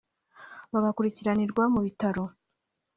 [0.71, 2.23] bagakurikiranirwa mu bitaro